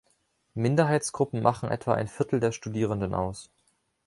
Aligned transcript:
Minderheitsgruppen 0.55 1.43
machen 1.43 1.69
etwa 1.69 1.93
ein 1.93 2.07
Vierteil 2.07 2.39
der 2.39 2.53
Studierenden 2.53 3.13
aus. 3.13 3.51